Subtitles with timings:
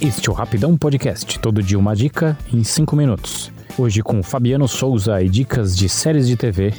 [0.00, 3.52] Este é o Rapidão Podcast, todo dia uma dica em 5 minutos.
[3.78, 6.72] Hoje com Fabiano Souza e dicas de séries de TV.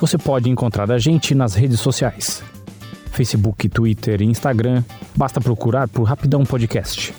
[0.00, 2.42] Você pode encontrar a gente nas redes sociais.
[3.12, 4.82] Facebook, Twitter e Instagram,
[5.14, 7.12] basta procurar por Rapidão Podcast.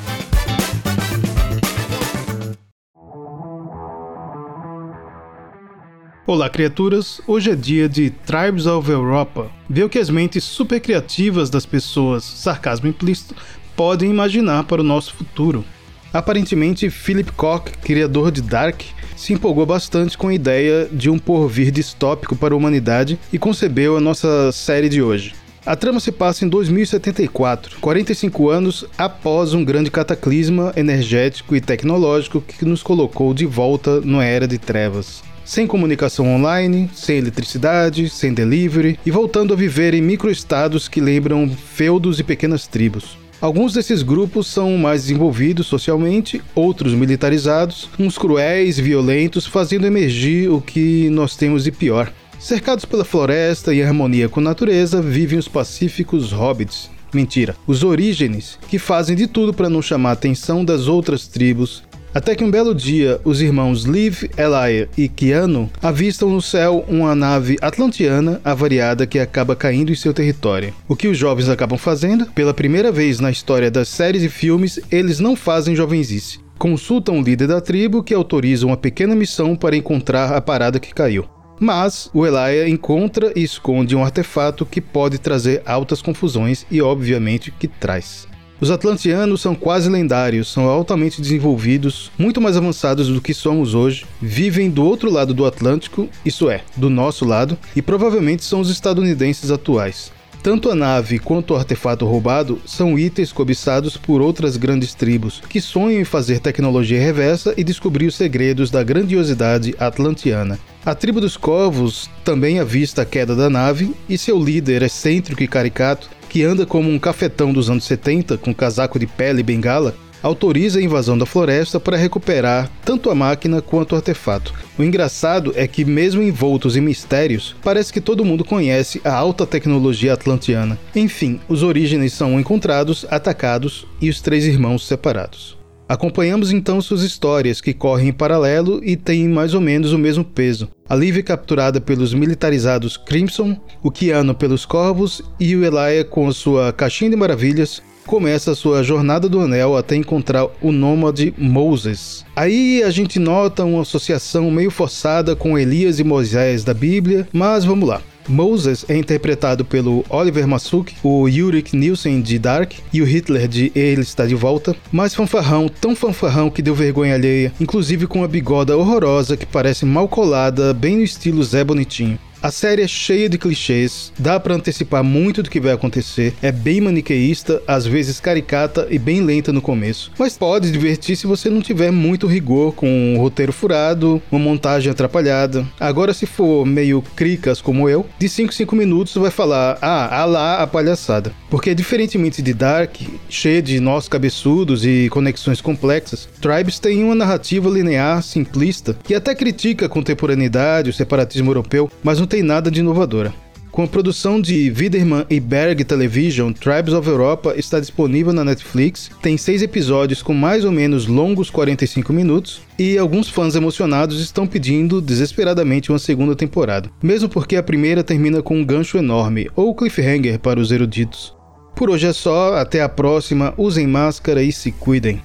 [6.26, 7.20] Olá, criaturas!
[7.28, 9.52] Hoje é dia de Tribes of Europa.
[9.70, 13.36] Ver o que as mentes super criativas das pessoas, sarcasmo implícito,
[13.76, 15.66] podem imaginar para o nosso futuro.
[16.14, 18.84] Aparentemente, Philip Koch, criador de Dark,
[19.18, 23.98] se empolgou bastante com a ideia de um porvir distópico para a humanidade e concebeu
[23.98, 25.36] a nossa série de hoje.
[25.66, 32.40] A trama se passa em 2074, 45 anos após um grande cataclisma energético e tecnológico
[32.40, 35.22] que nos colocou de volta na era de trevas.
[35.46, 41.50] Sem comunicação online, sem eletricidade, sem delivery e voltando a viver em microestados que lembram
[41.50, 43.18] feudos e pequenas tribos.
[43.42, 50.62] Alguns desses grupos são mais desenvolvidos socialmente, outros militarizados, uns cruéis, violentos, fazendo emergir o
[50.62, 52.10] que nós temos de pior.
[52.40, 56.90] Cercados pela floresta e harmonia com a natureza, vivem os pacíficos hobbits.
[57.14, 61.84] Mentira, os orígenes, que fazem de tudo para não chamar a atenção das outras tribos
[62.14, 67.16] até que um belo dia, os irmãos Liv, Elia e Keanu avistam no céu uma
[67.16, 70.74] nave atlantiana avariada que acaba caindo em seu território.
[70.88, 72.28] O que os jovens acabam fazendo?
[72.28, 76.40] Pela primeira vez na história das séries e filmes, eles não fazem jovenzice.
[76.58, 80.94] Consultam o líder da tribo que autoriza uma pequena missão para encontrar a parada que
[80.94, 81.26] caiu.
[81.60, 87.52] Mas o Elia encontra e esconde um artefato que pode trazer altas confusões e, obviamente,
[87.52, 88.28] que traz.
[88.64, 94.06] Os atlantianos são quase lendários, são altamente desenvolvidos, muito mais avançados do que somos hoje,
[94.22, 98.70] vivem do outro lado do Atlântico, isso é, do nosso lado, e provavelmente são os
[98.70, 100.14] estadunidenses atuais.
[100.42, 105.60] Tanto a nave quanto o artefato roubado são itens cobiçados por outras grandes tribos que
[105.60, 110.58] sonham em fazer tecnologia reversa e descobrir os segredos da grandiosidade atlantiana.
[110.86, 115.48] A tribo dos Corvos também avista a queda da nave e seu líder, excêntrico e
[115.50, 119.96] caricato, que anda como um cafetão dos anos 70, com casaco de pele e bengala,
[120.24, 124.52] autoriza a invasão da floresta para recuperar tanto a máquina quanto o artefato.
[124.76, 129.46] O engraçado é que, mesmo envoltos em mistérios, parece que todo mundo conhece a alta
[129.46, 130.80] tecnologia atlantiana.
[130.96, 135.63] Enfim, os orígenes são encontrados, atacados e os três irmãos separados.
[135.94, 140.24] Acompanhamos então suas histórias, que correm em paralelo e têm mais ou menos o mesmo
[140.24, 140.68] peso.
[140.90, 146.32] A Liv é capturada pelos militarizados Crimson, o Keanu pelos Corvos e o Elia com
[146.32, 152.26] sua caixinha de maravilhas começa sua jornada do anel até encontrar o nômade Moses.
[152.36, 157.64] Aí a gente nota uma associação meio forçada com Elias e Moisés da Bíblia, mas
[157.66, 158.02] vamos lá.
[158.28, 163.72] Moses é interpretado pelo Oliver Masuk, o Yurik Nielsen de Dark e o Hitler de
[163.76, 168.28] Ele Está de Volta, mais fanfarrão, tão fanfarrão que deu vergonha alheia, inclusive com uma
[168.28, 172.20] bigoda horrorosa que parece mal colada, bem no estilo Zé Bonitinho.
[172.44, 176.52] A série é cheia de clichês, dá para antecipar muito do que vai acontecer, é
[176.52, 181.50] bem maniqueísta, às vezes caricata e bem lenta no começo, mas pode divertir se você
[181.50, 185.66] não tiver muito rigor com um roteiro furado, uma montagem atrapalhada.
[185.80, 190.20] Agora, se for meio cricas como eu, de 5 em 5 minutos vai falar: ah,
[190.20, 191.32] ah lá a palhaçada.
[191.50, 192.98] Porque, diferentemente de Dark,
[193.30, 199.34] cheia de nós cabeçudos e conexões complexas, Tribes tem uma narrativa linear, simplista, que até
[199.34, 203.32] critica a contemporaneidade, o separatismo europeu, mas não tem nada de inovadora.
[203.70, 209.12] Com a produção de Widerman e Berg Television, Tribes of Europa está disponível na Netflix,
[209.22, 214.48] tem seis episódios com mais ou menos longos 45 minutos, e alguns fãs emocionados estão
[214.48, 219.76] pedindo desesperadamente uma segunda temporada, mesmo porque a primeira termina com um gancho enorme, ou
[219.76, 221.36] cliffhanger para os eruditos.
[221.76, 225.22] Por hoje é só, até a próxima, usem máscara e se cuidem.